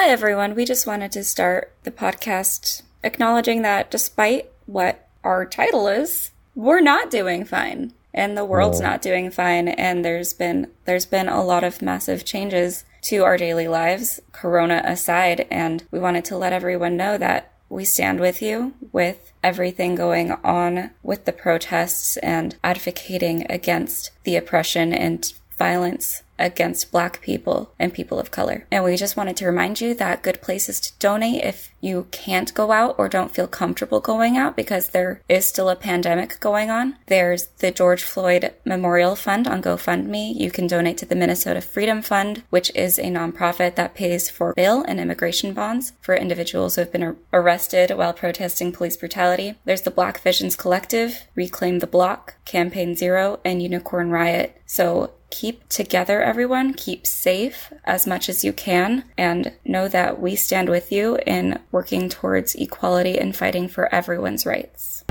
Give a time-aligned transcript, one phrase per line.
[0.00, 0.54] Hi, everyone.
[0.54, 6.80] We just wanted to start the podcast acknowledging that despite what our title is, we're
[6.80, 7.92] not doing fine.
[8.14, 9.66] And the world's not doing fine.
[9.66, 14.82] And there's been there's been a lot of massive changes to our daily lives corona
[14.84, 15.48] aside.
[15.50, 20.30] And we wanted to let everyone know that we stand with you with everything going
[20.44, 27.92] on with the protests and advocating against the oppression and violence against black people and
[27.92, 28.66] people of color.
[28.70, 32.52] And we just wanted to remind you that good places to donate if you can't
[32.54, 36.70] go out or don't feel comfortable going out because there is still a pandemic going
[36.70, 36.96] on.
[37.06, 40.34] There's the George Floyd Memorial Fund on GoFundMe.
[40.34, 44.54] You can donate to the Minnesota Freedom Fund, which is a nonprofit that pays for
[44.54, 49.54] bail and immigration bonds for individuals who have been arrested while protesting police brutality.
[49.64, 54.60] There's the Black Visions Collective, Reclaim the Block, Campaign Zero, and Unicorn Riot.
[54.66, 56.74] So keep together, everyone.
[56.74, 61.60] Keep safe as much as you can, and know that we stand with you in
[61.70, 65.04] working towards equality and fighting for everyone's rights.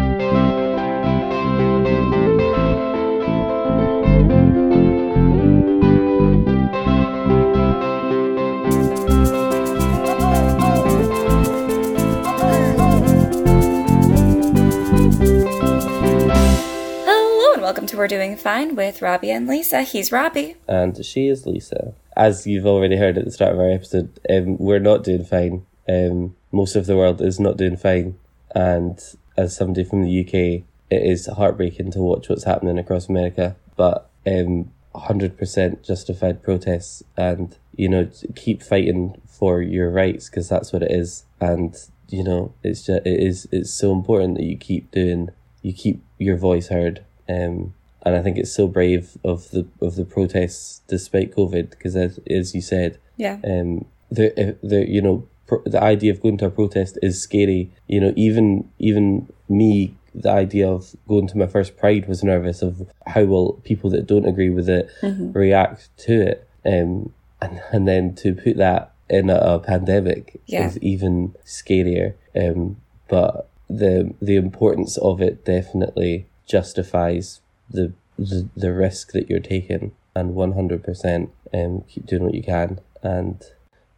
[17.68, 19.82] Welcome to We're Doing Fine with Robbie and Lisa.
[19.82, 20.56] He's Robbie.
[20.70, 21.94] And she is Lisa.
[22.16, 25.66] As you've already heard at the start of our episode, um, we're not doing fine.
[25.90, 28.18] Um, most of the world is not doing fine.
[28.56, 28.98] And
[29.36, 33.58] as somebody from the UK, it is heartbreaking to watch what's happening across America.
[33.76, 40.72] But um, 100% justified protests and, you know, keep fighting for your rights because that's
[40.72, 41.26] what it is.
[41.42, 41.76] And,
[42.08, 46.02] you know, it's just, it is, it's so important that you keep doing, you keep
[46.18, 50.82] your voice heard um, and I think it's so brave of the of the protests
[50.88, 55.82] despite COVID because as, as you said, yeah, um, the the you know pro- the
[55.82, 57.72] idea of going to a protest is scary.
[57.88, 62.62] You know, even even me, the idea of going to my first Pride was nervous
[62.62, 65.32] of how will people that don't agree with it mm-hmm.
[65.32, 66.48] react to it.
[66.66, 70.66] Um, and and then to put that in a, a pandemic yeah.
[70.66, 72.14] is even scarier.
[72.36, 72.78] Um,
[73.08, 79.92] but the the importance of it definitely justifies the the, the risk that you're taking
[80.16, 83.44] and 100% um, keep doing what you can and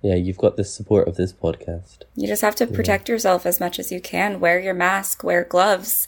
[0.02, 3.14] yeah you've got the support of this podcast you just have to protect yeah.
[3.14, 6.08] yourself as much as you can wear your mask wear gloves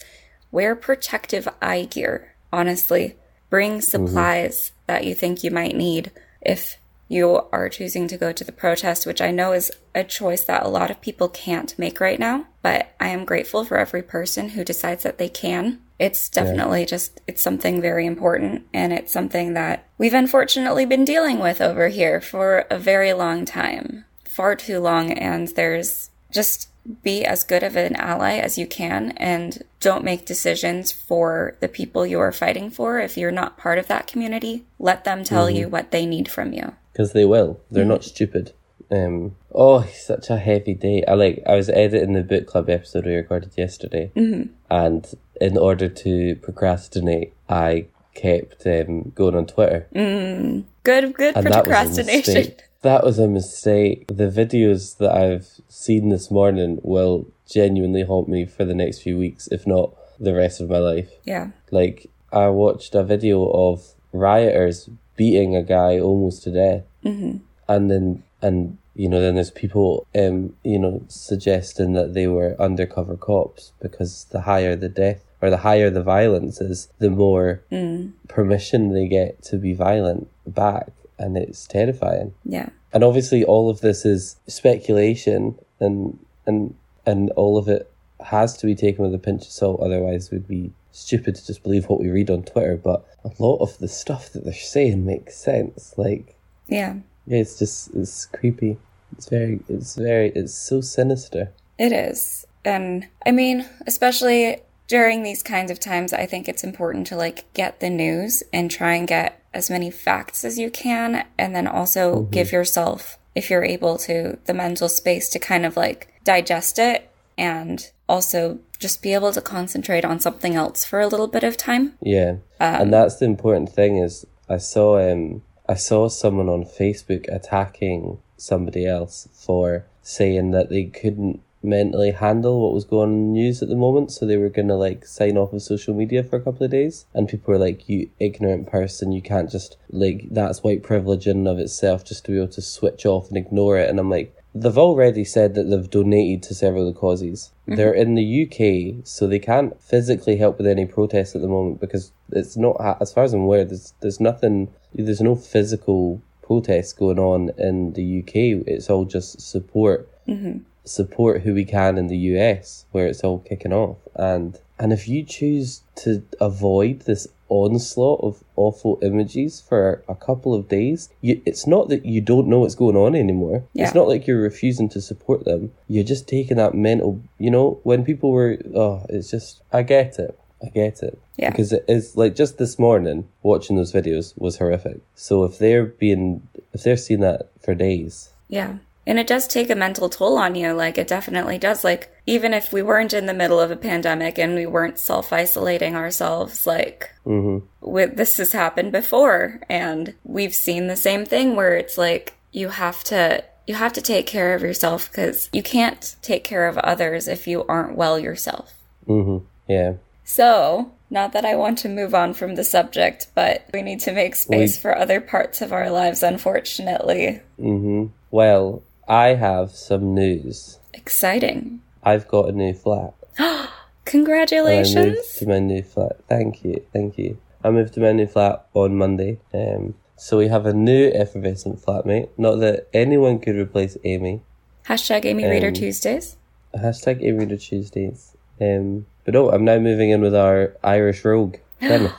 [0.52, 3.16] wear protective eye gear honestly
[3.50, 3.80] bring mm-hmm.
[3.80, 4.76] supplies mm-hmm.
[4.88, 6.78] that you think you might need if
[7.12, 10.64] you are choosing to go to the protest, which I know is a choice that
[10.64, 12.46] a lot of people can't make right now.
[12.62, 15.82] But I am grateful for every person who decides that they can.
[16.00, 16.86] It's definitely yeah.
[16.86, 18.66] just, it's something very important.
[18.74, 23.44] And it's something that we've unfortunately been dealing with over here for a very long
[23.44, 25.12] time, far too long.
[25.12, 26.70] And there's just
[27.04, 31.68] be as good of an ally as you can and don't make decisions for the
[31.68, 34.64] people you are fighting for if you're not part of that community.
[34.80, 35.58] Let them tell mm-hmm.
[35.58, 37.60] you what they need from you because they will.
[37.70, 38.54] They're not stupid.
[38.92, 41.04] Um, oh, such a heavy day.
[41.08, 41.42] I like.
[41.48, 44.52] I was editing the book club episode we recorded yesterday, mm-hmm.
[44.70, 49.88] and in order to procrastinate, I kept um, going on Twitter.
[49.96, 50.66] Mm.
[50.84, 52.34] Good, good and procrastination.
[52.34, 54.08] That that was a mistake.
[54.08, 59.18] The videos that I've seen this morning will genuinely haunt me for the next few
[59.18, 61.10] weeks, if not the rest of my life.
[61.24, 61.52] Yeah.
[61.70, 66.84] Like I watched a video of rioters beating a guy almost to death.
[67.04, 67.38] Mm-hmm.
[67.68, 72.56] And then, and, you know, then there's people, um, you know, suggesting that they were
[72.60, 77.62] undercover cops because the higher the death or the higher the violence is, the more
[77.72, 78.12] mm.
[78.28, 80.92] permission they get to be violent back.
[81.18, 82.34] And it's terrifying.
[82.44, 82.70] Yeah.
[82.94, 88.66] And obviously all of this is speculation and, and, and all of it has to
[88.66, 92.00] be taken with a pinch of salt, otherwise we'd be stupid to just believe what
[92.00, 95.94] we read on Twitter, but a lot of the stuff that they're saying makes sense.
[95.98, 96.36] Like,
[96.68, 98.78] yeah, yeah, it's just it's creepy.
[99.14, 101.52] It's very, it's very, it's so sinister.
[101.78, 107.08] It is, and I mean, especially during these kinds of times, I think it's important
[107.08, 111.26] to like get the news and try and get as many facts as you can,
[111.38, 112.32] and then also mm-hmm.
[112.32, 117.10] give yourself, if you're able to, the mental space to kind of like digest it
[117.38, 121.56] and also just be able to concentrate on something else for a little bit of
[121.56, 121.94] time.
[122.02, 122.32] Yeah.
[122.60, 127.34] Um, and that's the important thing is I saw um I saw someone on Facebook
[127.34, 133.28] attacking somebody else for saying that they couldn't mentally handle what was going on in
[133.28, 136.24] the news at the moment, so they were gonna like sign off of social media
[136.24, 137.06] for a couple of days.
[137.14, 141.38] And people were like, "You ignorant person, you can't just like that's white privilege in
[141.38, 144.10] and of itself just to be able to switch off and ignore it." And I'm
[144.10, 147.52] like, they've already said that they've donated to several of the causes.
[147.64, 147.76] Mm-hmm.
[147.76, 151.80] They're in the UK, so they can't physically help with any protests at the moment
[151.80, 156.94] because it's not, as far as I'm aware, there's, there's nothing, there's no physical protests
[156.94, 158.68] going on in the UK.
[158.68, 160.60] It's all just support, mm-hmm.
[160.84, 163.98] support who we can in the US, where it's all kicking off.
[164.16, 170.56] And and if you choose to avoid this onslaught of awful images for a couple
[170.56, 173.66] of days, you, it's not that you don't know what's going on anymore.
[173.74, 173.86] Yeah.
[173.86, 175.74] It's not like you're refusing to support them.
[175.88, 180.18] You're just taking that mental, you know, when people were, oh, it's just, I get
[180.18, 180.40] it.
[180.64, 181.20] I get it.
[181.38, 181.50] Yeah.
[181.50, 185.02] Because it is like just this morning watching those videos was horrific.
[185.16, 188.78] So if they're being, if they're seeing that for days, Yeah.
[189.08, 190.74] And it does take a mental toll on you.
[190.74, 191.84] Like, it definitely does.
[191.84, 195.34] Like, even if we weren't in the middle of a pandemic and we weren't self
[195.34, 197.66] isolating ourselves, like, mm-hmm.
[197.82, 199.62] with, this has happened before.
[199.70, 203.44] And we've seen the same thing where it's like, you have to.
[203.68, 207.48] You have to take care of yourself because you can't take care of others if
[207.48, 208.74] you aren't well yourself.
[209.08, 209.46] Mm-hmm.
[209.72, 209.94] yeah.
[210.24, 214.12] So, not that I want to move on from the subject, but we need to
[214.12, 217.42] make space for other parts of our lives, unfortunately.
[217.60, 218.08] Mm-hmm.
[218.32, 220.80] Well, I have some news.
[220.94, 221.82] Exciting.
[222.04, 223.14] I've got a new flat.
[223.40, 225.34] I moved Congratulations.
[225.38, 226.18] to my new flat.
[226.28, 227.38] Thank you, thank you.
[227.64, 229.40] I moved to my new flat on Monday.
[229.54, 232.30] Um, so we have a new effervescent flatmate.
[232.38, 234.42] Not that anyone could replace Amy.
[234.88, 236.38] Hashtag Amy Reader Um, Tuesdays.
[236.76, 238.36] Hashtag Amy to Tuesdays.
[238.60, 242.12] Um, but no, I'm now moving in with our Irish rogue, An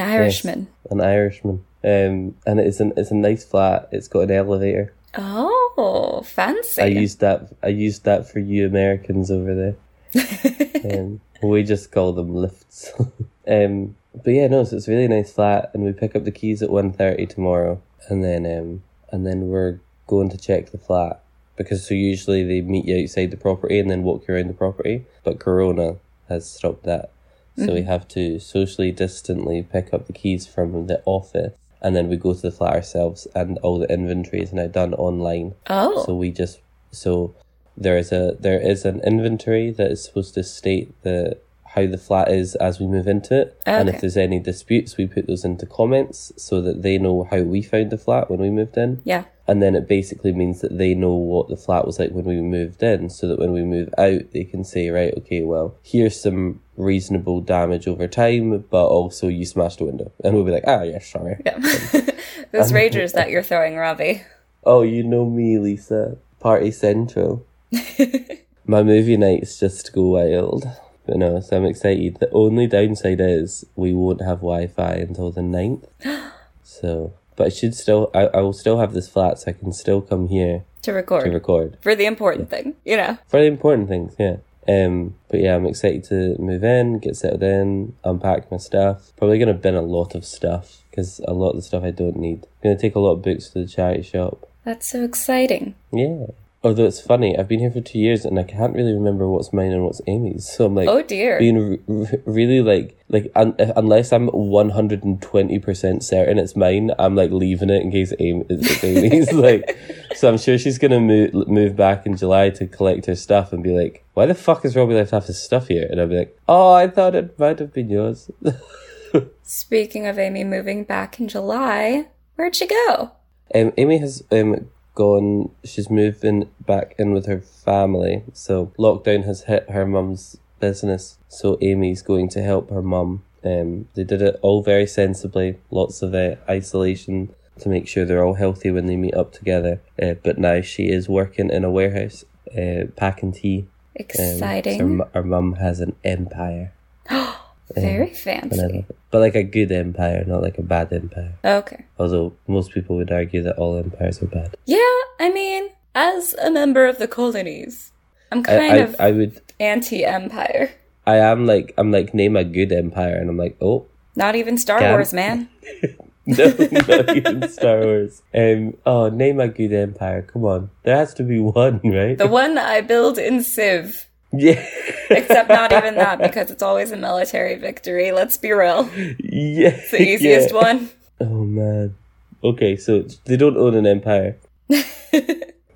[0.00, 0.68] Irishman.
[0.90, 1.64] an Irishman.
[1.84, 3.88] Um, and it's an it's a nice flat.
[3.92, 4.92] It's got an elevator.
[5.16, 6.82] Oh, fancy.
[6.82, 7.54] I used that.
[7.62, 9.76] I used that for you Americans over there.
[10.92, 12.92] um, we just call them lifts.
[13.48, 16.30] um, but yeah, no, so it's a really nice flat, and we pick up the
[16.30, 21.20] keys at 1.30 tomorrow, and then um, and then we're going to check the flat
[21.56, 24.54] because so usually they meet you outside the property and then walk you around the
[24.54, 25.96] property, but Corona
[26.28, 27.10] has stopped that,
[27.56, 31.52] so we have to socially distantly pick up the keys from the office.
[31.84, 34.94] And then we go to the flat ourselves, and all the inventory is now done
[34.94, 35.54] online.
[35.68, 36.58] oh, So we just
[36.90, 37.34] so
[37.76, 41.36] there is a there is an inventory that is supposed to state the
[41.74, 43.60] how the flat is as we move into it.
[43.66, 47.40] And if there's any disputes we put those into comments so that they know how
[47.42, 49.02] we found the flat when we moved in.
[49.04, 49.24] yeah.
[49.46, 52.40] And then it basically means that they know what the flat was like when we
[52.40, 56.18] moved in, so that when we move out, they can say, right, okay, well, here's
[56.18, 60.10] some reasonable damage over time, but also you smashed a window.
[60.22, 61.36] And we'll be like, ah, yeah, sorry.
[61.44, 61.58] Yeah.
[62.52, 64.22] Those ragers that you're throwing, Robbie.
[64.64, 66.16] Oh, you know me, Lisa.
[66.40, 67.46] Party Central.
[68.66, 70.66] My movie nights just go wild.
[71.06, 72.16] But no, so I'm excited.
[72.18, 75.86] The only downside is we won't have Wi Fi until the 9th.
[76.66, 79.72] So, but I should still, I, I will still have this flat so I can
[79.72, 81.24] still come here To record.
[81.24, 81.78] to record.
[81.80, 83.18] For the important thing, you know.
[83.28, 84.36] For the important things, yeah.
[84.66, 89.12] Um, but yeah, I'm excited to move in, get settled in, unpack my stuff.
[89.18, 92.16] Probably gonna bin a lot of stuff because a lot of the stuff I don't
[92.16, 92.44] need.
[92.44, 94.48] I'm Gonna take a lot of books to the charity shop.
[94.64, 95.74] That's so exciting.
[95.92, 96.26] Yeah.
[96.64, 99.52] Although it's funny, I've been here for two years and I can't really remember what's
[99.52, 100.50] mine and what's Amy's.
[100.50, 101.38] So I'm like, Oh dear.
[101.38, 107.30] being r- r- really like, like un- unless I'm 120% certain it's mine, I'm like
[107.32, 109.30] leaving it in case Amy, it's Amy's.
[109.34, 109.76] like,
[110.14, 113.62] so I'm sure she's gonna move move back in July to collect her stuff and
[113.62, 115.86] be like, why the fuck has Robbie left half his stuff here?
[115.90, 118.30] And I'll be like, oh, I thought it might have been yours.
[119.42, 123.12] Speaking of Amy moving back in July, where'd she go?
[123.54, 125.50] Um, Amy has um gone.
[125.64, 128.24] She's moving back in with her family.
[128.32, 131.18] So lockdown has hit her mum's business.
[131.28, 133.24] So Amy's going to help her mum.
[133.44, 135.58] Um, they did it all very sensibly.
[135.70, 139.80] Lots of uh, isolation to make sure they're all healthy when they meet up together.
[140.00, 142.24] Uh, but now she is working in a warehouse,
[142.56, 143.60] uh, packing tea.
[143.60, 144.78] Um, Exciting.
[144.78, 146.72] so her, her mum has an empire.
[147.74, 148.86] Very And fancy.
[149.10, 151.32] But like a good empire, not like a bad empire.
[151.44, 151.84] Okay.
[151.98, 154.56] Although most people would argue that all empires are bad.
[154.66, 154.78] Yeah,
[155.18, 157.92] I mean, as a member of the colonies,
[158.30, 160.70] I'm kind I, of I would anti-empire.
[161.06, 164.56] I am like I'm like name a good empire and I'm like oh Not even
[164.58, 165.48] Star Can- Wars, man.
[166.26, 166.46] no
[166.88, 171.22] not even Star Wars um oh name a good empire come on there has to
[171.22, 174.08] be one right The one I build in Civ.
[174.38, 174.64] Yeah
[175.10, 178.10] Except not even that, because it's always a military victory.
[178.10, 178.88] Let's be real.
[179.18, 180.60] yeah The easiest yeah.
[180.60, 180.90] one.
[181.20, 181.94] oh man
[182.42, 184.36] okay so they don't own an empire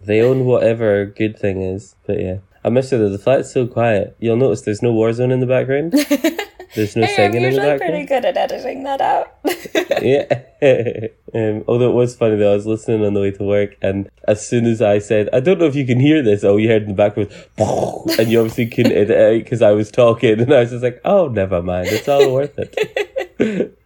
[0.05, 3.67] they own whatever good thing is but yeah I must say that the flat's so
[3.67, 5.95] quiet you'll notice there's no war zone in the background
[6.75, 9.35] There's no Hey, I'm singing in the usually pretty good at editing that out.
[10.03, 10.43] Yeah.
[11.35, 14.09] um, although it was funny though, I was listening on the way to work, and
[14.29, 16.69] as soon as I said, "I don't know if you can hear this," all you
[16.69, 20.41] heard in the background, was, and you obviously couldn't edit it because I was talking,
[20.41, 23.77] and I was just like, "Oh, never mind, it's all worth it."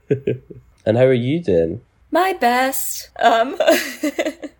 [0.84, 1.80] and how are you doing?
[2.10, 3.08] my best.
[3.20, 3.56] Um,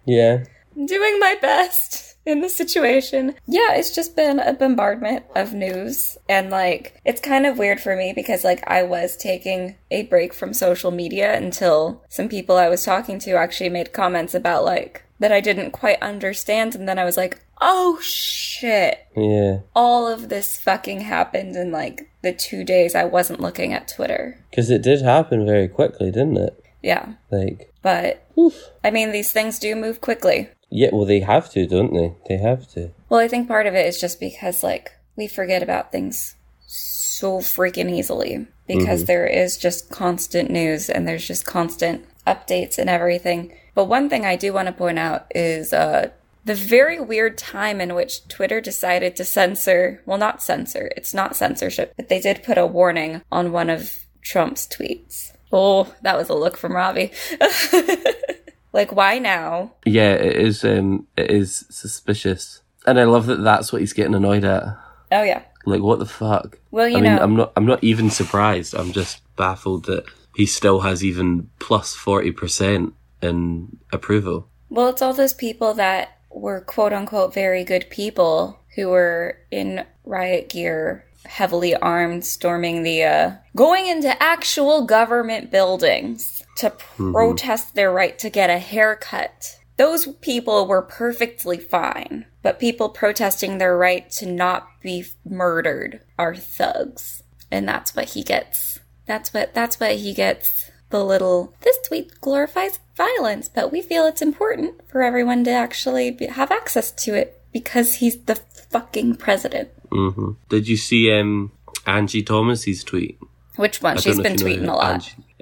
[0.07, 0.45] Yeah.
[0.87, 3.35] doing my best in the situation.
[3.47, 6.17] Yeah, it's just been a bombardment of news.
[6.29, 10.33] And like, it's kind of weird for me because like I was taking a break
[10.33, 15.05] from social media until some people I was talking to actually made comments about like
[15.19, 16.75] that I didn't quite understand.
[16.75, 19.07] And then I was like, oh shit.
[19.17, 19.61] Yeah.
[19.75, 24.39] All of this fucking happened in like the two days I wasn't looking at Twitter.
[24.51, 26.65] Because it did happen very quickly, didn't it?
[26.83, 27.15] Yeah.
[27.31, 28.61] Like, But oof.
[28.83, 30.51] I mean, these things do move quickly.
[30.75, 32.15] Yeah, well, they have to, don't they?
[32.29, 32.91] They have to.
[33.11, 36.35] Well, I think part of it is just because like we forget about things
[36.67, 42.89] so freaking easily because there is just constant news and there's just constant updates and
[42.89, 43.53] everything.
[43.75, 46.11] But one thing I do want to point out is uh
[46.45, 51.37] the very weird time in which Twitter decided to censor, well not censor, it's not
[51.37, 55.33] censorship, but they did put a warning on one of Trump's tweets.
[55.53, 57.13] Oh, that was a look from Robbie.
[58.73, 59.73] like why now?
[59.85, 60.65] Yeah, it is.
[60.65, 64.65] Um, it is suspicious, and I love that that's what he's getting annoyed at.
[65.11, 65.43] Oh yeah.
[65.65, 66.59] Like, what the fuck?
[66.71, 67.53] Well, you I mean, know, I'm not.
[67.57, 68.75] I'm not even surprised.
[68.75, 74.49] I'm just baffled that he still has even plus forty percent in approval.
[74.69, 79.85] Well, it's all those people that were quote unquote very good people who were in
[80.05, 87.93] riot gear, heavily armed, storming the, uh, going into actual government buildings to protest their
[87.93, 89.59] right to get a haircut.
[89.77, 96.35] Those people were perfectly fine, but people protesting their right to not be murdered are
[96.35, 97.23] thugs.
[97.51, 98.81] And that's what he gets.
[99.07, 104.07] That's what, that's what he gets the little this tweet glorifies violence but we feel
[104.07, 108.37] it's important for everyone to actually be, have access to it because he's the
[108.71, 111.53] fucking president hmm Did you see um
[111.87, 113.19] Angie Thomas's tweet?
[113.57, 114.93] which one I she's been if you know tweeting a lot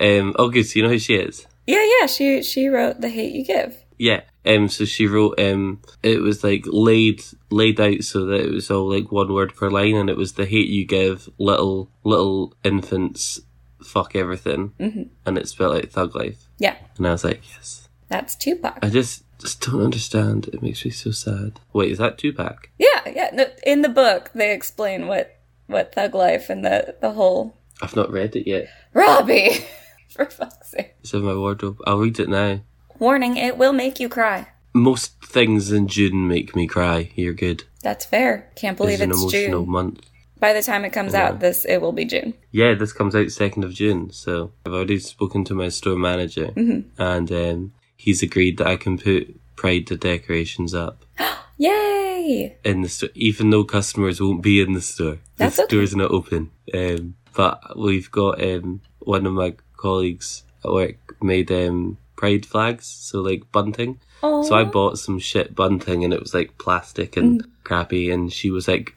[0.00, 0.64] Angie- Um, oh, good.
[0.64, 1.46] So you know who she is?
[1.66, 4.22] yeah yeah she she wrote the hate you give Yeah.
[4.46, 4.68] Um.
[4.68, 5.38] So she wrote.
[5.38, 5.80] Um.
[6.02, 9.68] It was like laid laid out so that it was all like one word per
[9.70, 13.42] line, and it was the hate you give little little infants
[13.84, 15.02] fuck everything, mm-hmm.
[15.26, 16.48] and it spelled like thug life.
[16.58, 17.88] yeah And I was like, yes.
[18.08, 20.49] that's tupac I just just don't understand.
[20.52, 21.61] It makes me so sad.
[21.73, 22.68] Wait, is that Tupac?
[22.78, 27.12] yeah yeah no, in the book they explain what what thug life and the the
[27.12, 28.68] whole I've not read it yet.
[28.94, 29.64] robbie
[30.11, 31.78] for fuck's sake It's in my wardrobe.
[31.87, 32.61] I'll read it now.
[32.99, 37.11] warning it will make you cry Most things in June make me cry.
[37.14, 37.64] You're good.
[37.82, 40.00] that's fair can't believe It's it's emotional june month.
[40.38, 43.30] by the time it comes out this it will be june Yeah, this comes out
[43.30, 47.73] second of June, so I've already spoken to my store manager, and um,
[48.04, 49.23] he's agreed that I can put
[49.57, 51.04] Pride the decorations up
[51.59, 55.19] yay in the store, even though customers won't be in the store.
[55.37, 55.69] That's the okay.
[55.71, 56.50] store's not open.
[56.73, 62.87] Um, but we've got um, one of my colleagues at work made um, Pride flags,
[62.87, 64.00] so like bunting.
[64.23, 67.49] So I bought some shit bunting and it was like plastic and Mm.
[67.64, 68.95] crappy and she was like,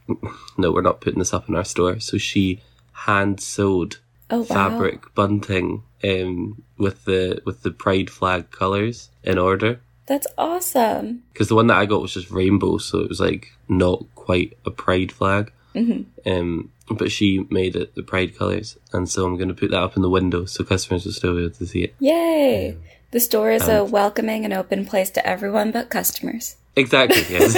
[0.57, 1.99] no, we're not putting this up in our store.
[2.01, 2.59] So she
[2.91, 3.97] hand sewed
[4.33, 4.45] Oh wow.
[4.45, 9.79] fabric bunting um, with the with the pride flag colors in order.
[10.07, 11.21] That's awesome.
[11.31, 14.57] Because the one that I got was just rainbow, so it was like not quite
[14.65, 15.51] a pride flag.
[15.75, 16.29] Mm-hmm.
[16.29, 19.83] Um, but she made it the pride colors, and so I'm going to put that
[19.83, 21.95] up in the window so customers will still be able to see it.
[21.99, 22.75] Yay.
[23.11, 26.55] The store is a welcoming and open place to everyone but customers.
[26.75, 27.55] Exactly, yes.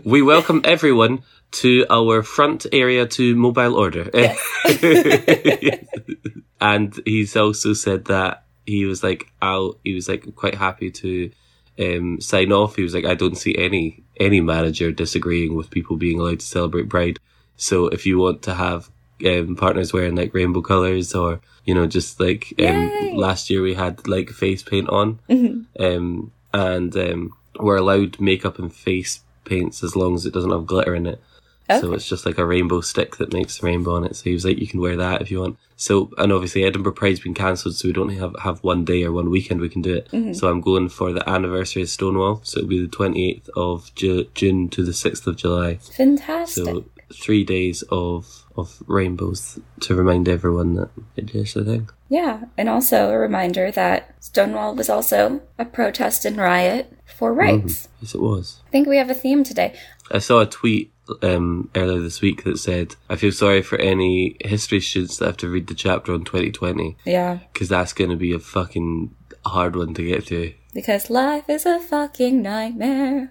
[0.04, 1.22] we welcome everyone
[1.52, 4.10] to our front area to mobile order.
[6.60, 11.30] and he's also said that he was like out he was like quite happy to
[11.78, 12.76] um sign off.
[12.76, 16.46] He was like, I don't see any any manager disagreeing with people being allowed to
[16.46, 17.18] celebrate Pride.
[17.56, 18.90] So if you want to have
[19.24, 23.74] um, partners wearing like rainbow colors or you know just like um, last year we
[23.74, 25.20] had like face paint on
[25.78, 30.66] um, and um, we're allowed makeup and face paints as long as it doesn't have
[30.66, 31.20] glitter in it.
[31.70, 34.16] So it's just like a rainbow stick that makes a rainbow on it.
[34.16, 35.58] So he was like, you can wear that if you want.
[35.76, 39.12] So, and obviously Edinburgh Pride's been cancelled, so we don't have, have one day or
[39.12, 40.08] one weekend we can do it.
[40.10, 40.34] Mm-hmm.
[40.34, 42.40] So I'm going for the anniversary of Stonewall.
[42.44, 45.76] So it'll be the 28th of Ju- June to the 6th of July.
[45.76, 46.64] Fantastic.
[46.64, 51.88] So three days of, of rainbows to remind everyone that it is a thing.
[52.08, 57.40] yeah, and also a reminder that Stonewall was also a protest and riot for mm-hmm.
[57.40, 57.88] rights.
[58.00, 58.60] Yes, it was.
[58.66, 59.74] I think we have a theme today.
[60.10, 60.92] I saw a tweet
[61.22, 65.36] um, earlier this week that said, I feel sorry for any history students that have
[65.38, 67.38] to read the chapter on 2020 Yeah.
[67.52, 69.14] because that's going to be a fucking
[69.44, 70.52] hard one to get through.
[70.74, 73.30] Because life is a fucking nightmare.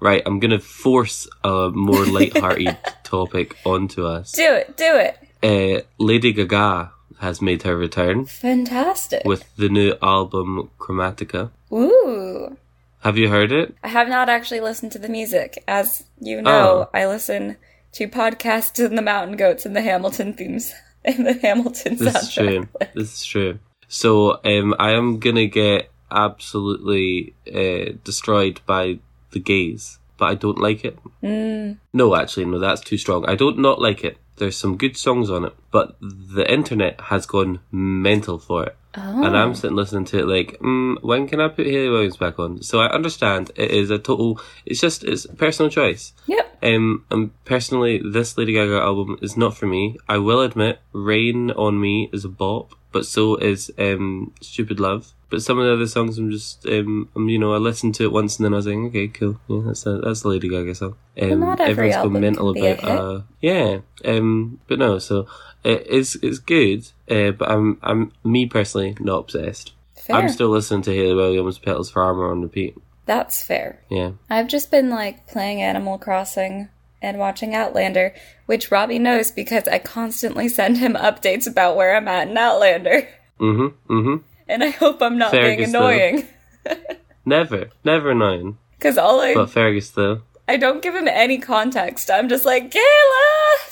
[0.00, 4.32] Right, I'm going to force a more light-hearted topic onto us.
[4.32, 5.16] Do it, do it.
[5.42, 9.24] Uh, Lady Gaga has made her return Fantastic.
[9.24, 11.50] with the new album Chromatica.
[11.72, 12.56] Ooh.
[13.00, 13.74] Have you heard it?
[13.82, 15.62] I have not actually listened to the music.
[15.68, 17.56] As you know, I listen
[17.92, 20.72] to podcasts and the Mountain Goats and the Hamilton themes
[21.04, 22.68] and the Hamilton This is true.
[22.94, 23.58] This is true.
[23.86, 28.98] So um, I am gonna get absolutely uh, destroyed by
[29.30, 30.98] the gays, but I don't like it.
[31.22, 31.78] Mm.
[31.92, 33.24] No, actually, no, that's too strong.
[33.28, 34.18] I don't not like it.
[34.36, 38.76] There's some good songs on it, but the internet has gone mental for it.
[38.98, 39.24] Oh.
[39.24, 42.38] And I'm sitting listening to it like, mm, when can I put Hayley Williams back
[42.38, 42.62] on?
[42.62, 46.12] So I understand it is a total, it's just, it's personal choice.
[46.26, 46.58] Yep.
[46.62, 49.96] Um, and personally, this Lady Gaga album is not for me.
[50.08, 55.12] I will admit, Rain on Me is a bop, but so is um, Stupid Love.
[55.30, 58.04] But some of the other songs, I'm just, um, um, you know, I listened to
[58.04, 60.48] it once and then I was like, okay, cool, yeah, that's a, that's the Lady
[60.48, 60.96] Gaga song.
[61.20, 64.98] Um, not every everyone's album mental can be a about, uh, yeah, um, but no,
[64.98, 65.26] so
[65.64, 69.72] it, it's it's good, uh, but I'm I'm me personally not obsessed.
[69.96, 70.16] Fair.
[70.16, 72.76] I'm still listening to Hayley Williams' "Petals for Armor" on repeat.
[73.06, 73.80] That's fair.
[73.90, 76.68] Yeah, I've just been like playing Animal Crossing
[77.00, 78.14] and watching Outlander,
[78.46, 83.08] which Robbie knows because I constantly send him updates about where I'm at in Outlander.
[83.38, 84.16] mm-hmm, mm-hmm.
[84.48, 85.86] And I hope I'm not being Fergus, though.
[85.86, 86.28] annoying.
[87.28, 88.56] Never, never annoying.
[88.78, 92.10] Because all I But Fergus though, I don't give him any context.
[92.10, 93.67] I'm just like, Geillis!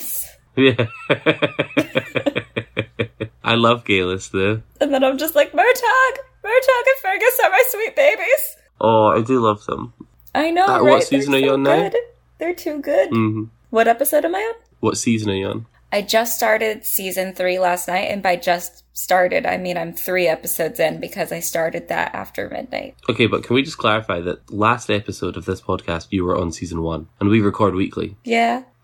[0.57, 0.87] Yeah.
[3.43, 4.61] I love Geillis though.
[4.81, 6.17] And then I'm just like, Murtagh!
[6.43, 8.55] Murtagh and Fergus are my sweet babies!
[8.81, 9.93] Oh, I do love them.
[10.35, 10.81] I know, right?
[10.81, 11.89] what season They're are you so on now?
[11.89, 11.95] good.
[12.39, 13.09] They're too good.
[13.09, 14.55] hmm What episode am I on?
[14.79, 15.65] What season are you on?
[15.91, 20.27] I just started season three last night, and by just started, I mean I'm three
[20.27, 22.95] episodes in because I started that after midnight.
[23.09, 26.51] Okay, but can we just clarify that last episode of this podcast you were on
[26.51, 28.17] season one, and we record weekly.
[28.25, 28.63] Yeah.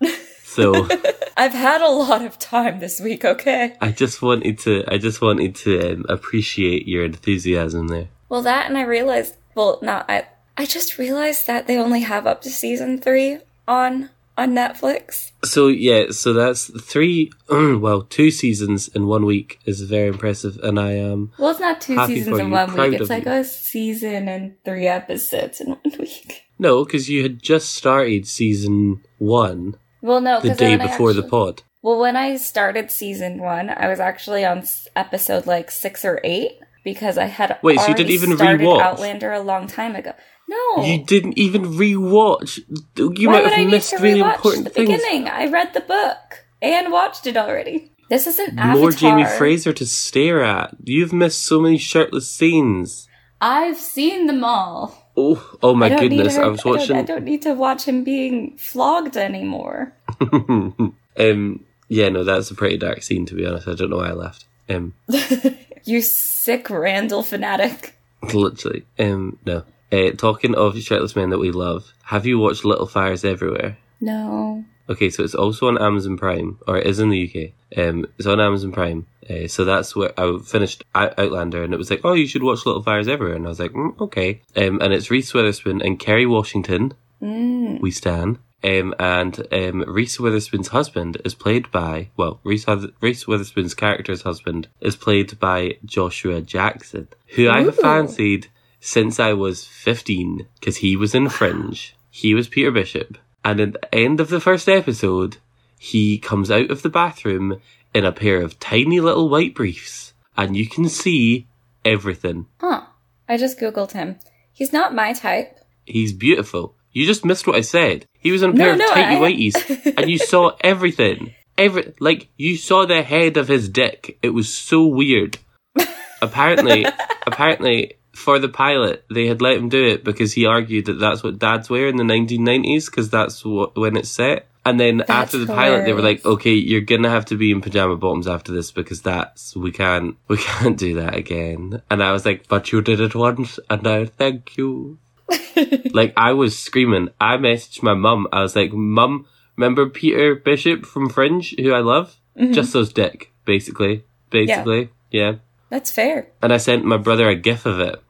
[0.54, 0.88] So.
[1.36, 3.74] I've had a lot of time this week, okay?
[3.80, 4.84] I just wanted to.
[4.86, 8.08] I just wanted to um, appreciate your enthusiasm there.
[8.28, 10.26] Well, that and I realized, well, not I.
[10.56, 15.32] I just realized that they only have up to season three on on Netflix.
[15.44, 17.32] So yeah, so that's three.
[17.50, 21.32] well, two seasons in one week is very impressive, and I am.
[21.36, 23.00] Well, it's not two seasons in you, one week.
[23.00, 23.32] It's like you.
[23.32, 26.44] a season and three episodes in one week.
[26.60, 31.62] No, because you had just started season one Well, no, the day before the pod.
[31.80, 34.62] Well, when I started season one, I was actually on
[34.94, 38.82] episode like six or eight because I had Wait, so you already didn't even rewatch?
[38.82, 40.12] Outlander a long time ago.
[40.46, 42.58] No, You didn't even rewatch.
[42.98, 44.90] You why might have missed really important the things.
[44.90, 45.26] beginning?
[45.26, 47.92] I read the book and watched it already.
[48.10, 50.76] This isn't More Jamie Fraser to stare at.
[50.84, 53.08] You've missed so many shirtless scenes.
[53.40, 55.03] I've seen them all.
[55.16, 56.36] Oh, oh my I goodness!
[56.36, 56.96] her, I was I don't, watching.
[56.96, 59.92] I don't need to watch him being flogged anymore.
[60.20, 63.68] um, yeah, no, that's a pretty dark scene to be honest.
[63.68, 64.46] I don't know why I left.
[64.68, 64.94] Um,
[65.84, 67.94] You sick Randall fanatic.
[68.32, 68.84] literally.
[68.98, 69.64] Um, no.
[69.92, 73.76] Uh, talking of your shirtless men that we love, have you watched Little Fires Everywhere?
[74.00, 74.64] No.
[74.88, 77.78] Okay, so it's also on Amazon Prime, or it is in the UK.
[77.78, 79.06] Um, it's on Amazon Prime.
[79.28, 82.42] Uh, so that's where I finished Out- Outlander, and it was like, oh, you should
[82.42, 84.42] watch Little Fires Everywhere, and I was like, mm, okay.
[84.56, 86.92] Um, and it's Reese Witherspoon and Kerry Washington.
[87.22, 87.80] Mm.
[87.80, 88.38] We stan.
[88.62, 92.66] Um, and um, Reese Witherspoon's husband is played by well, Reese,
[93.02, 98.48] Reese Witherspoon's character's husband is played by Joshua Jackson, who I have fancied
[98.80, 101.94] since I was fifteen because he was in Fringe.
[102.14, 105.36] He was Peter Bishop, and at the end of the first episode,
[105.78, 107.60] he comes out of the bathroom
[107.94, 111.46] in a pair of tiny little white briefs, and you can see
[111.84, 112.46] everything.
[112.60, 112.82] Huh.
[113.28, 114.18] I just googled him.
[114.52, 115.58] He's not my type.
[115.84, 116.76] He's beautiful.
[116.92, 118.06] You just missed what I said.
[118.18, 121.34] He was in a No, pair no, of tighty I- whities, and you saw everything.
[121.56, 124.18] Every like you saw the head of his dick.
[124.22, 125.38] It was so weird.
[126.22, 126.84] apparently,
[127.26, 131.22] apparently, for the pilot, they had let him do it because he argued that that's
[131.22, 134.46] what dads wear in the 1990s because that's what when it's set.
[134.66, 137.60] And then after the pilot, they were like, "Okay, you're gonna have to be in
[137.60, 142.12] pajama bottoms after this because that's we can't we can't do that again." And I
[142.12, 144.98] was like, "But you did it once, and now thank you."
[145.92, 147.10] like I was screaming.
[147.20, 148.26] I messaged my mum.
[148.32, 152.16] I was like, "Mum, remember Peter Bishop from Fringe, who I love?
[152.38, 152.52] Mm-hmm.
[152.52, 155.34] Just those dick, basically, basically, yeah."
[155.74, 156.28] That's fair.
[156.40, 158.00] And I sent my brother a gif of it.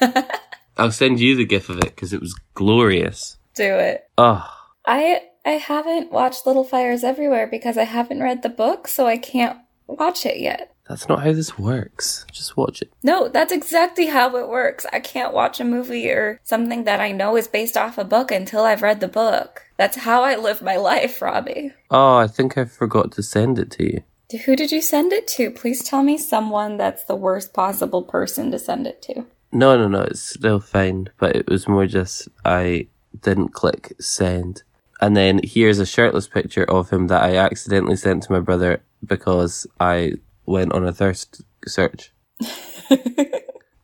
[0.76, 3.36] I'll send you the gif of it because it was glorious.
[3.54, 4.10] Do it.
[4.18, 4.44] Oh,
[4.84, 9.18] I I haven't watched Little Fires Everywhere because I haven't read the book, so I
[9.18, 10.74] can't watch it yet.
[10.88, 12.26] That's not how this works.
[12.32, 12.92] Just watch it.
[13.04, 14.84] No, that's exactly how it works.
[14.92, 18.32] I can't watch a movie or something that I know is based off a book
[18.32, 19.62] until I've read the book.
[19.76, 21.72] That's how I live my life, Robbie.
[21.88, 24.02] Oh, I think I forgot to send it to you.
[24.32, 25.50] Who did you send it to?
[25.50, 29.26] Please tell me someone that's the worst possible person to send it to.
[29.52, 31.08] No, no, no, it's still fine.
[31.18, 32.86] But it was more just I
[33.20, 34.62] didn't click send.
[35.00, 38.82] And then here's a shirtless picture of him that I accidentally sent to my brother
[39.04, 40.14] because I
[40.46, 42.12] went on a thirst search.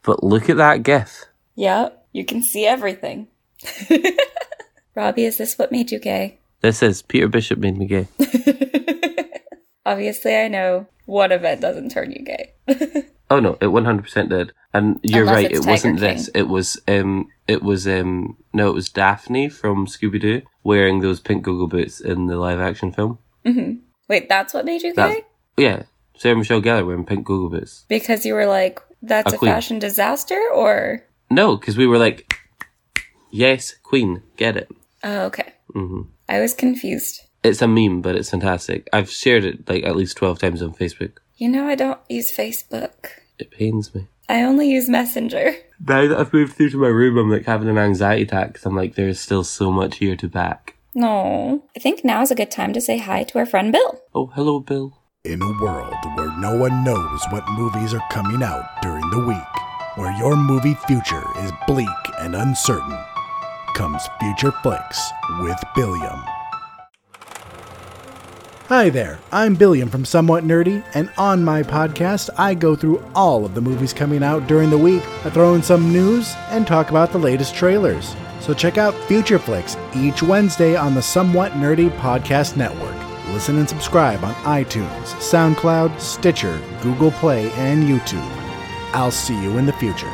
[0.03, 1.25] but look at that GIF.
[1.55, 3.29] Yeah, you can see everything.
[4.95, 6.39] Robbie, is this what made you gay?
[6.61, 8.09] This is Peter Bishop made me gay.
[9.87, 12.53] Obviously, I know one event doesn't turn you gay.
[13.31, 14.53] oh no, it one hundred percent did.
[14.75, 16.29] And you're Unless right, it wasn't Tiger this.
[16.35, 21.20] It was um it was um no, it was Daphne from Scooby Doo wearing those
[21.20, 23.18] pink go-go boots in the live action film.
[23.46, 23.79] Mm-hmm.
[24.09, 24.94] Wait, that's what made you gay?
[24.96, 25.22] That's-
[25.57, 25.83] Yeah.
[26.18, 27.85] Sarah Michelle Gellar wearing pink go-go boots.
[27.88, 32.35] Because you were like, that's A a, fashion disaster, or No, because we were like,
[33.31, 34.68] yes, Queen, get it.
[35.05, 35.53] oh, okay.
[35.72, 37.20] hmm I was confused.
[37.47, 38.89] It's a meme, but it's fantastic.
[38.93, 41.19] I've shared it like at least twelve times on Facebook.
[41.37, 43.07] You know, I don't use Facebook.
[43.39, 44.09] It pains me.
[44.29, 45.55] I only use Messenger.
[45.87, 48.65] Now that I've moved through to my room, I'm like having an anxiety attack because
[48.65, 50.75] I'm like, there's still so much here to back.
[50.95, 51.65] No.
[51.77, 54.01] I think now's a good time to say hi to our friend Bill.
[54.15, 54.97] Oh, hello, Bill.
[55.25, 59.97] In a world where no one knows what movies are coming out during the week,
[59.97, 61.89] where your movie future is bleak
[62.21, 62.99] and uncertain,
[63.75, 66.25] comes Future Flicks with Billiam.
[68.69, 73.45] Hi there, I'm Billiam from Somewhat Nerdy, and on my podcast, I go through all
[73.45, 75.05] of the movies coming out during the week.
[75.25, 78.17] I throw in some news and talk about the latest trailers.
[78.41, 82.95] So check out Future Flicks each Wednesday on the Somewhat Nerdy Podcast Network.
[83.33, 88.29] Listen and subscribe on iTunes, SoundCloud, Stitcher, Google Play, and YouTube.
[88.95, 90.07] I'll see you in the future.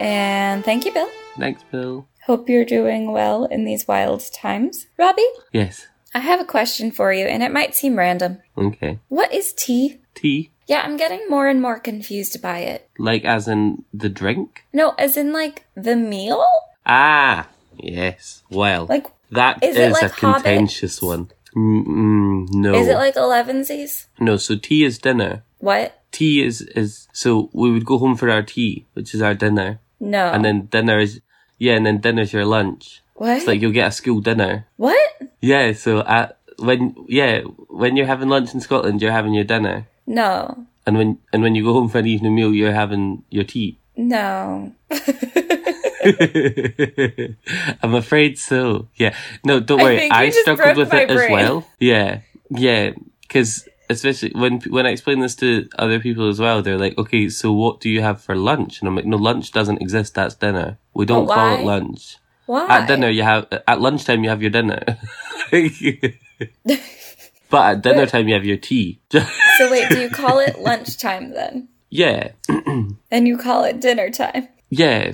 [0.00, 1.08] And thank you, Bill.
[1.38, 2.06] Thanks, Bill.
[2.26, 4.86] Hope you're doing well in these wild times.
[4.98, 5.86] Robbie, Yes.
[6.16, 8.38] I have a question for you, and it might seem random.
[8.56, 9.00] Okay.
[9.08, 9.98] What is tea?
[10.14, 12.88] Tea, Yeah, I'm getting more and more confused by it.
[12.98, 14.64] like as in the drink?
[14.72, 16.42] No, as in like the meal?
[16.86, 18.42] Ah, yes.
[18.48, 21.28] Well, Like, that is is, like a contentious one.
[21.54, 22.72] Mm-mm, no.
[22.74, 24.06] is it like Elevenses?
[24.18, 25.42] no, so tea is dinner.
[25.58, 26.00] What?
[26.12, 29.80] Tea is, is, so we would go home for our tea, which is our dinner.
[30.00, 30.32] No.
[30.32, 31.20] And then dinner is,
[31.58, 33.02] yeah, and then dinner's your lunch.
[33.16, 33.36] What?
[33.36, 34.66] It's like you'll get a school dinner.
[34.76, 34.98] what?
[35.40, 39.86] Yeah, so at, when, yeah, when you're having lunch in Scotland, you're having your dinner.
[40.06, 40.66] No.
[40.86, 43.78] And when, and when you go home for an evening meal, you're having your tea.
[43.96, 44.72] No.
[47.82, 48.88] I'm afraid so.
[48.94, 49.14] Yeah.
[49.44, 50.04] No, don't worry.
[50.04, 51.66] you I, struggled with it as well.
[51.80, 52.20] Yeah.
[52.50, 52.92] Yeah.
[53.22, 57.28] Because especially when when I explain this to other people as well, they're like, "Okay,
[57.28, 60.14] so what do you have for lunch?" And I'm like, "No, lunch doesn't exist.
[60.14, 60.78] That's dinner.
[60.94, 62.18] We don't call it lunch.
[62.46, 62.66] Why?
[62.68, 64.82] At dinner, you have at lunchtime you have your dinner."
[67.48, 68.98] But at dinner time, you have your tea.
[69.10, 71.68] So wait, do you call it lunchtime then?
[71.90, 72.30] yeah,
[73.10, 74.48] And you call it dinner time.
[74.68, 75.12] yeah.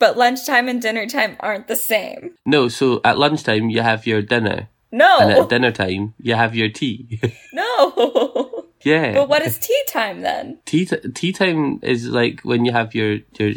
[0.00, 2.32] But lunchtime and dinner time aren't the same.
[2.44, 5.18] No, so at lunchtime you have your dinner, No.
[5.20, 7.20] and at dinner time you have your tea.
[7.52, 8.57] no.
[8.82, 9.12] Yeah.
[9.14, 10.58] but what is tea time then?
[10.64, 13.52] tea t- tea time is like when you have your your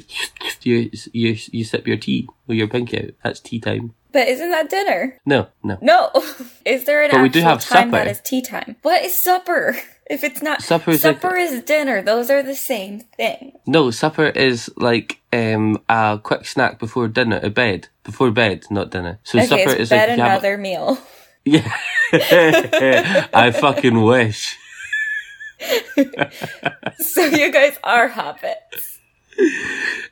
[0.64, 3.12] your you you sip your tea with your pinky out.
[3.24, 3.94] That's tea time.
[4.14, 5.18] But isn't that dinner?
[5.26, 5.78] No, no.
[5.82, 6.10] No.
[6.66, 8.10] Is there an But actual we do have time that supper.
[8.12, 8.76] is tea time?
[8.82, 9.78] What is supper?
[10.12, 12.02] If it's not Supper is like- supper is dinner.
[12.02, 13.54] Those are the same thing.
[13.66, 18.92] No, supper is like um a quick snack before dinner, a bed before bed, not
[18.92, 19.20] dinner.
[19.24, 20.98] So Okay, supper is bed you have- another meal.
[21.46, 21.72] yeah.
[23.34, 24.58] I fucking wish.
[27.00, 29.00] So you guys are hobbits.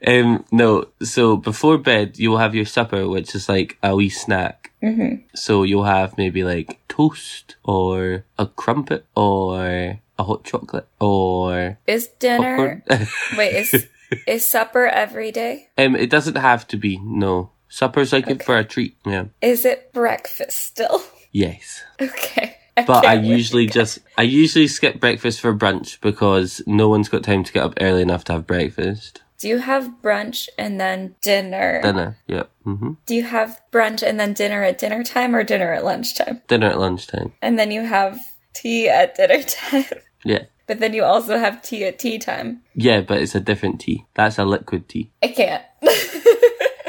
[0.06, 4.72] Um, no, so before bed you'll have your supper, which is like a wee snack.
[4.82, 5.26] Mm-hmm.
[5.36, 12.08] So you'll have maybe like toast or a crumpet or a hot chocolate or Is
[12.20, 12.84] dinner
[13.38, 13.88] wait, is
[14.26, 15.68] is supper every day?
[15.78, 16.98] um, it doesn't have to be.
[17.04, 18.96] No, supper's like for a treat.
[19.06, 19.26] Yeah.
[19.42, 21.04] Is it breakfast still?
[21.32, 22.56] Yes, Okay.
[22.88, 27.44] but I usually just I usually skip breakfast for brunch because no one's got time
[27.44, 29.22] to get up early enough to have breakfast.
[29.40, 31.82] Do you have brunch and then dinner?
[31.82, 32.18] Dinner.
[32.28, 32.44] Yeah.
[32.64, 36.42] hmm Do you have brunch and then dinner at dinner time or dinner at lunchtime?
[36.48, 37.32] Dinner at lunchtime.
[37.42, 38.20] And then you have
[38.54, 39.86] tea at dinner time.
[40.26, 40.44] Yeah.
[40.68, 42.62] But then you also have tea at tea time.
[42.76, 44.06] Yeah, but it's a different tea.
[44.14, 45.12] That's a liquid tea.
[45.24, 45.64] I can't.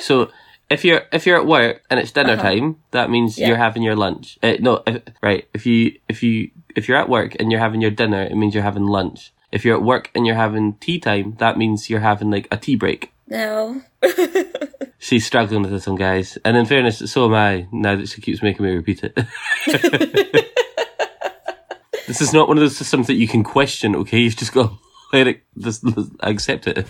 [0.00, 0.31] So
[0.70, 2.42] if you're if you're at work and it's dinner Uh-huh.
[2.42, 3.48] time, that means Yeah.
[3.48, 4.38] you're having your lunch.
[4.42, 5.48] Uh, no, if, right.
[5.52, 8.54] If you if you if you're at work and you're having your dinner, it means
[8.54, 9.33] you're having lunch.
[9.52, 12.56] If you're at work and you're having tea time, that means you're having like a
[12.56, 13.12] tea break.
[13.26, 13.83] No.
[14.98, 16.38] She's struggling with this one, guys.
[16.44, 17.66] And in fairness, so am I.
[17.72, 19.14] Now that she keeps making me repeat it.
[22.06, 23.94] this is not one of those systems that you can question.
[23.96, 24.76] Okay, you've just got to
[25.12, 25.85] let it just
[26.20, 26.87] accept it.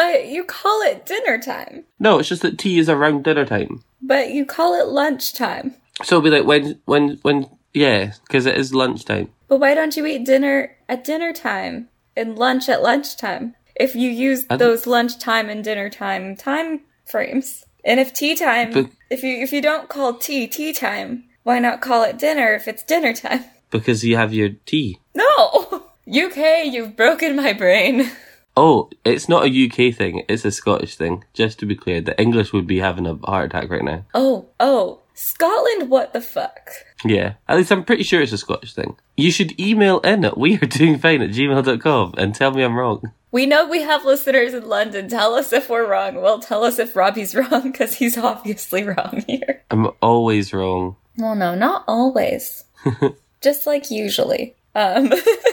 [0.00, 1.84] But you call it dinner time.
[1.98, 3.84] No, it's just that tea is around dinner time.
[4.00, 5.74] But you call it lunchtime.
[6.02, 9.30] So it'll be like when, when, when, yeah, because it is lunchtime.
[9.48, 13.54] But why don't you eat dinner at dinner time and lunch at lunchtime?
[13.76, 17.66] If you use those lunchtime and dinner time time frames.
[17.84, 21.58] And if tea time, But- if you if you don't call tea tea time, why
[21.58, 23.44] not call it dinner if it's dinner time?
[23.70, 24.98] Because you have your tea.
[25.14, 25.84] No!
[26.08, 28.10] UK, you've broken my brain.
[28.62, 31.24] Oh, it's not a UK thing, it's a Scottish thing.
[31.32, 34.04] Just to be clear, the English would be having a heart attack right now.
[34.12, 35.00] Oh, oh.
[35.14, 36.70] Scotland, what the fuck?
[37.02, 38.98] Yeah, at least I'm pretty sure it's a Scottish thing.
[39.16, 43.12] You should email in at wearedoingfine at gmail.com and tell me I'm wrong.
[43.32, 45.08] We know we have listeners in London.
[45.08, 46.16] Tell us if we're wrong.
[46.16, 49.62] Well, tell us if Robbie's wrong, because he's obviously wrong here.
[49.70, 50.96] I'm always wrong.
[51.16, 52.64] Well, no, not always.
[53.40, 54.54] Just like usually.
[54.74, 55.12] Um,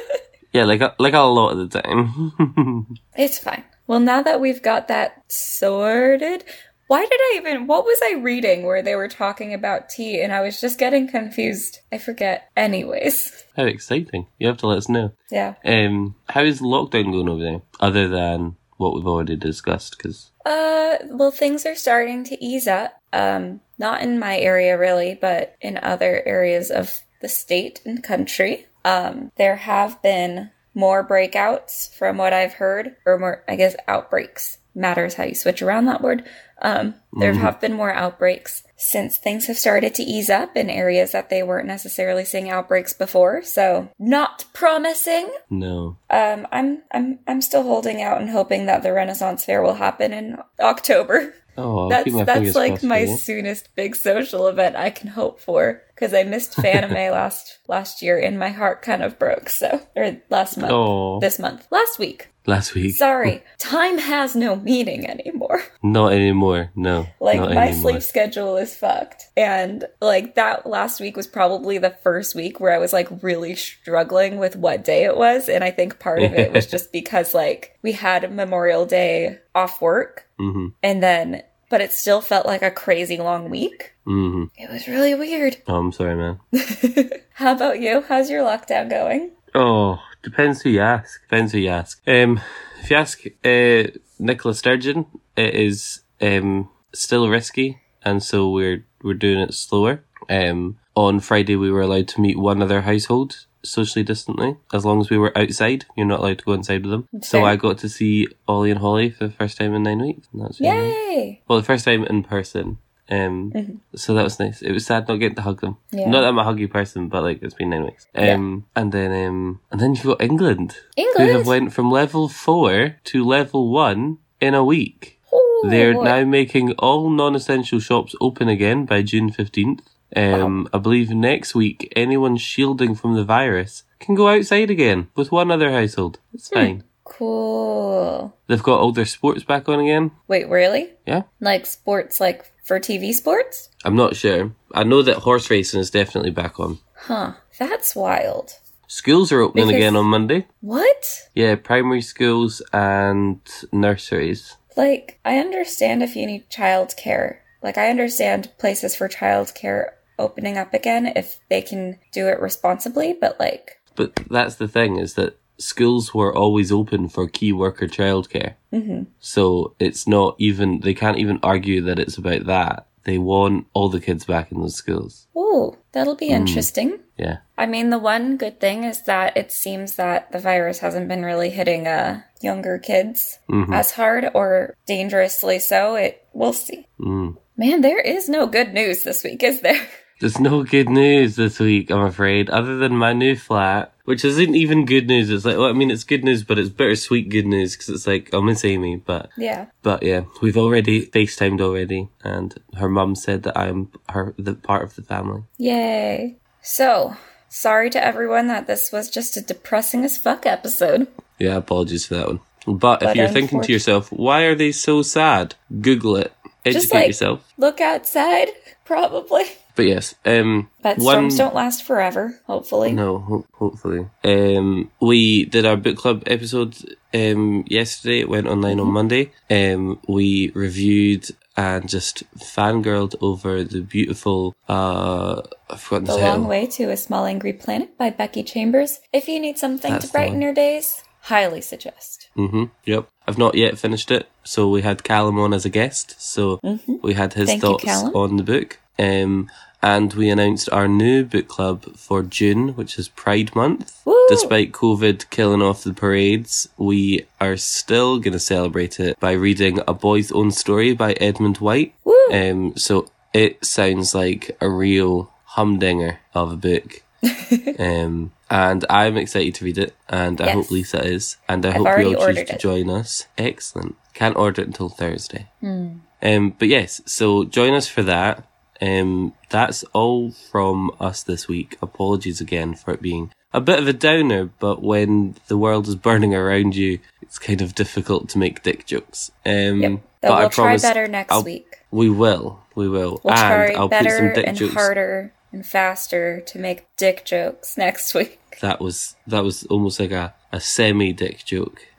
[0.54, 2.98] Yeah, like a, like a lot of the time.
[3.18, 3.64] it's fine.
[3.86, 6.44] Well, now that we've got that sorted,
[6.88, 10.32] why did I even, what was I reading where they were talking about tea and
[10.32, 11.80] I was just getting confused?
[11.92, 12.50] I forget.
[12.56, 13.44] Anyways.
[13.56, 14.28] How exciting.
[14.40, 15.12] You have to let us know.
[15.30, 15.56] Yeah.
[15.66, 17.62] Um, how is lockdown going over there?
[17.80, 22.94] Other than what we've already discussed, because Uh, well, things are starting to ease up.
[23.12, 28.68] Um, not in my area really, but in other areas of the state and country.
[28.88, 34.60] Um, there have been more breakouts from what I've heard, or more, I guess, outbreaks.
[34.74, 36.24] Matters how you switch around that word.
[36.62, 41.12] Um, there have been more outbreaks since things have started to ease up in areas
[41.12, 43.44] that they weren't necessarily seeing outbreaks before.
[43.44, 45.30] So, not promising.
[45.50, 45.98] no.
[46.10, 50.14] Um, I'm I'm I'm still holding out and hoping that the Renaissance Fair will happen
[50.14, 51.34] in October.
[51.60, 56.22] Oh, that's that's like my soonest big social event I can hope for because I
[56.24, 59.50] missed Fanime last last year and my heart kind of broke.
[59.50, 62.30] So or last month, Oh, this month, last week.
[62.46, 62.96] last week.
[62.96, 65.64] Sorry, time has no meaning anymore.
[65.82, 66.47] Not anymore.
[66.76, 67.08] No.
[67.20, 67.92] Like my anymore.
[67.92, 69.30] sleep schedule is fucked.
[69.36, 73.56] And like that last week was probably the first week where I was like really
[73.56, 75.50] struggling with what day it was.
[75.50, 79.82] And I think part of it was just because like we had Memorial Day off
[79.82, 83.94] work hmm and then but it still felt like a crazy long week.
[84.06, 85.58] hmm It was really weird.
[85.68, 86.40] Oh, I'm sorry, man.
[87.34, 88.04] How about you?
[88.08, 89.32] How's your lockdown going?
[89.54, 91.22] Oh, depends who you ask.
[91.24, 92.02] Depends who you ask.
[92.08, 92.40] Um,
[92.82, 95.06] if you ask uh, Nicola Sturgeon,
[95.36, 100.04] it is um still risky, and so we're we're doing it slower.
[100.30, 105.00] Um, on Friday we were allowed to meet one other household socially distantly, as long
[105.02, 105.86] as we were outside.
[105.96, 107.08] You're not allowed to go inside with them.
[107.22, 110.28] So I got to see Ollie and Holly for the first time in nine weeks.
[110.34, 110.96] And that's really nice.
[110.96, 111.42] Yay!
[111.48, 112.78] Well, the first time in person.
[113.10, 114.62] Um, so that was nice.
[114.62, 115.78] It was sad not getting to hug them.
[115.92, 116.10] Yeah.
[116.10, 118.06] Not that I'm a huggy person, but like it's been nine weeks.
[118.16, 121.32] Um, and then um, and then you've got England, who England.
[121.32, 125.17] have went from level four to level one in a week.
[125.66, 125.70] Ooh.
[125.70, 129.82] They're now making all non-essential shops open again by June fifteenth.
[130.16, 135.32] Um, I believe next week anyone shielding from the virus can go outside again with
[135.32, 136.20] one other household.
[136.34, 136.84] It's fine.
[137.04, 138.38] cool.
[138.48, 140.12] They've got all their sports back on again.
[140.28, 140.92] Wait, really?
[141.06, 141.24] Yeah.
[141.42, 143.70] Like sports, like for TV sports?
[143.84, 144.54] I'm not sure.
[144.74, 146.80] I know that horse racing is definitely back on.
[146.96, 147.34] Huh.
[147.60, 148.52] That's wild.
[148.88, 150.48] Schools are opening Because- again on Monday.
[150.62, 151.28] What?
[151.36, 153.40] Yeah, primary schools and
[153.74, 154.56] nurseries.
[154.78, 157.40] Like, I understand if you need childcare.
[157.62, 163.14] Like, I understand places for childcare opening up again if they can do it responsibly,
[163.20, 167.88] but like, But that's the thing is that schools were always open for key worker
[167.88, 168.56] childcare.
[168.72, 172.87] hmm So it's not even, they can't even argue that it's about that.
[173.08, 175.28] They want all the kids back in those schools.
[175.34, 177.00] Oh, that'll be interesting.
[177.18, 177.38] Yeah.
[177.58, 181.24] I mean, the one good thing is that it seems that the virus hasn't been
[181.24, 183.74] really hitting uh, younger kids Mhm.
[183.74, 185.96] as hard or dangerously so.
[185.96, 186.86] It we'll see.
[187.00, 187.38] Mm.
[187.56, 189.88] Man, there is no good news this week, is there?
[190.20, 194.56] There's no good news this week, I'm afraid, other than my new flat, which isn't
[194.56, 195.30] even good news.
[195.30, 198.08] It's like, well, I mean, it's good news, but it's bittersweet good news because it's
[198.08, 199.68] like, I'll miss Amy, but Yeah.
[199.84, 204.84] But yeah, we've already FaceTimed already, and her mum said that I'm her the part
[204.84, 205.44] of the family.
[205.58, 206.38] Yay.
[206.62, 207.16] So,
[207.50, 211.08] sorry to everyone that this was just a depressing as fuck episode.
[211.38, 212.40] Yeah, apologies for that one.
[212.66, 215.56] But if you're thinking to yourself, why are they so sad?
[215.80, 216.34] Google it.
[216.66, 217.54] educate like- yourself.
[217.58, 218.50] Look outside,
[218.86, 219.44] probably.
[219.78, 222.92] But yes, um, But one storms don't last forever, hopefully.
[222.92, 224.08] No, ho- hopefully.
[224.26, 226.76] Um, we did our book club episode
[227.14, 228.20] um, yesterday.
[228.22, 228.88] It went online Mm-hmm.
[228.88, 229.32] on Monday.
[229.50, 234.56] Um, we reviewed and just fangirled over the beautiful.
[234.68, 236.38] Uh, I've forgotten the, The title.
[236.40, 239.00] Long Way to a Small Angry Planet by Becky Chambers.
[239.14, 242.30] If you need something That's to brighten your days, highly suggest.
[242.36, 242.66] Mm-hmm.
[242.86, 243.08] Yep.
[243.28, 246.16] I've not yet finished it, so we had Callum on as a guest.
[246.20, 246.60] So
[247.04, 247.50] we had his Mm-hmm.
[247.50, 248.16] Thank thoughts Callum.
[248.16, 248.80] on the book.
[249.00, 249.50] Um,
[249.88, 254.02] and we announced our new book club for June, which is Pride Month.
[254.04, 254.20] Woo!
[254.28, 259.80] Despite COVID killing off the parades, we are still going to celebrate it by reading
[259.88, 261.94] A Boy's Own Story by Edmund White.
[262.34, 267.02] Um, so it sounds like a real humdinger of a book.
[267.80, 270.54] um, and I'm excited to read it, and I Yes.
[270.56, 272.60] hope Lisa is, and I I've hope you all choose to it.
[272.60, 273.26] join us.
[273.38, 273.96] Excellent.
[274.14, 275.48] Can't order it until Thursday.
[275.62, 276.00] Hmm.
[276.22, 278.44] Um, but yes, so join us for that.
[278.82, 281.78] Um, that's all from us this week.
[281.82, 285.96] Apologies again for it being a bit of a downer, but when the world is
[285.96, 289.32] burning around you, it's kind of difficult to make dick jokes.
[289.46, 289.92] Um, Yep.
[290.22, 291.76] but But I we'll try promise better next I'll- week.
[291.90, 292.60] We will.
[292.76, 293.22] We will.
[293.24, 294.74] We'll and try I'll put some better dick and jokes.
[294.74, 298.40] harder and faster to make dick jokes next week.
[298.62, 301.86] That was that was almost like a, a semi dick joke.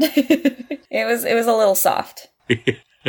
[0.90, 2.28] It was it was a little soft.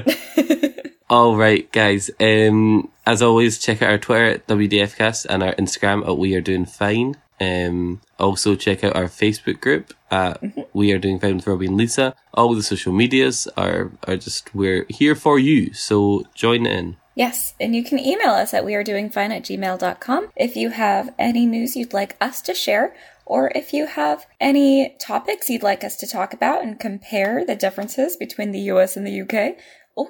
[1.10, 2.12] All right, guys.
[2.20, 6.42] Um, as always, check out our Twitter at WDFcast and our Instagram at We Are
[6.42, 7.16] Doing Fine.
[7.42, 10.42] Um, also check out our Facebook group at
[10.74, 12.16] We Are Doing Fine with Robbie and Lisa.
[12.34, 16.98] All the social medias are are just we're here for you, so join in.
[17.16, 21.76] Yes, and you can email us at wearedoingfine at gmail.com if you have any news
[21.76, 26.08] you'd like us to share, or if you have any topics you'd like us to
[26.08, 29.58] talk about and compare the differences between the US and the UK,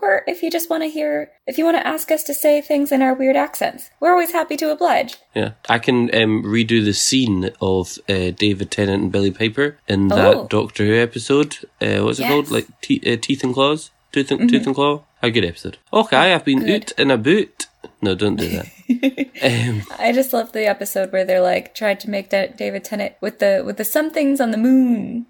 [0.01, 2.61] or if you just want to hear, if you want to ask us to say
[2.61, 3.89] things in our weird accents.
[3.99, 5.17] We're always happy to oblige.
[5.35, 10.07] Yeah, I can um, redo the scene of uh, David Tennant and Billie Piper in
[10.09, 10.47] that Oh.
[10.49, 11.57] Doctor Who episode.
[11.81, 12.31] Uh, what's it Yes.
[12.31, 12.51] called?
[12.51, 13.91] Like te- uh, Teeth and Claws.
[14.11, 15.03] Tooth and, Tooth and Claw.
[15.21, 15.77] A good episode.
[15.93, 16.69] Okay, I've been Good.
[16.69, 17.67] oot in a boot.
[18.01, 18.65] No, don't do that.
[19.43, 23.13] um, I just love the episode where they're like tried to make Da- David Tennant
[23.21, 25.25] with the with the somethings on the moon.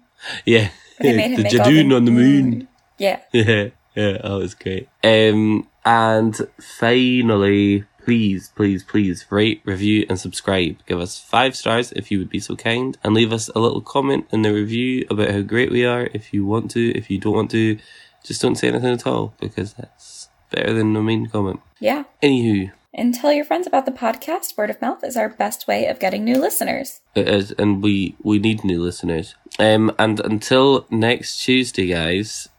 [0.46, 0.70] yeah,
[1.00, 2.68] They made him the Judoon on the moon.
[2.98, 3.20] Yeah.
[3.32, 4.88] Yeah, yeah, that was great.
[5.04, 6.36] Um, and
[6.78, 10.76] finally, please, please, please rate, review, and subscribe.
[10.86, 13.80] Give us five stars if you would be so kind, and leave us a little
[13.80, 16.08] comment in the review about how great we are.
[16.12, 17.78] If you want to, if you don't want to,
[18.24, 21.60] just don't say anything at all because that's better than no mean comment.
[21.78, 22.04] Yeah.
[22.22, 24.58] Anywho, And tell your friends about the podcast.
[24.58, 27.00] Word of mouth is our best way of getting new listeners.
[27.14, 29.34] it is, and we we need new listeners.
[29.58, 32.49] Um, and until next Tuesday, guys,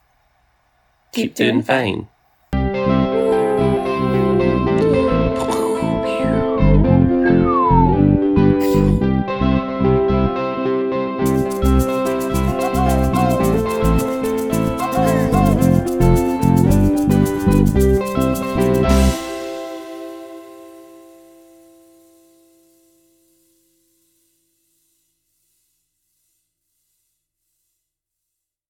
[1.12, 2.08] Keep, keep doing fine.